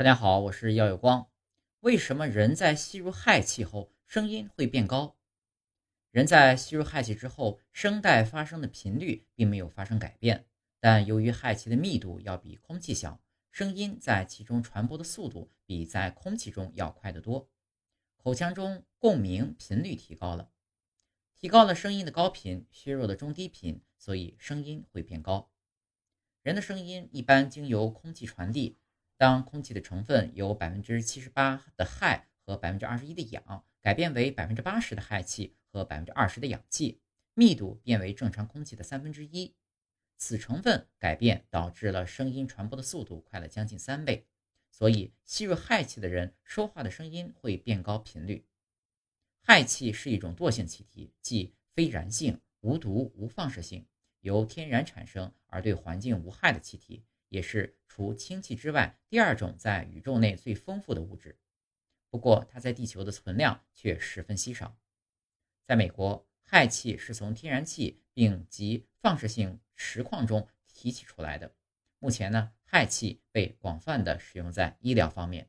[0.00, 1.28] 大家好，我是耀有光。
[1.80, 5.18] 为什么人在吸入氦气后声音会变高？
[6.10, 10.46] 人在吸入氦气之后，声带发生的频率并没有发生改变，
[10.80, 17.50] 但由于氦气的密度要比空气小，声音在其中传播的速度比在空气中要快得多，
[18.16, 20.50] 口腔中共鸣频率提高了，
[21.36, 25.50] 提高了声音的高频，削弱了中低频，所以声音会变高。
[26.40, 28.78] 人的声音一般经由空气传递。
[29.20, 37.02] 当空气的成分由百分之七十八的氦和百分之二十一的氧改变为百分之八十的氦气和百分之二十的氧气，
[37.34, 39.54] 密度变为正常空气的三分之一。
[40.16, 44.26] 此成分改变导致了声音传播的速度快了将近三倍，
[44.70, 48.46] 所以吸入氦气的人说话的声音会变高频率。
[49.42, 53.86] 氦气是一种惰性气体，即非燃性、无毒、无放射性，
[54.20, 57.04] 由天然产生而对环境无害的气体。
[57.30, 61.38] 也是除氢气之外第二种在宇宙内最丰富的物质，
[62.10, 64.76] 不过它在地球的存量却十分稀少。
[65.64, 71.54] 在美国，氦气是从天然气并及放射性石矿中提取出来的。
[72.00, 75.48] 目前呢，氦气被广泛的使用在医疗方面。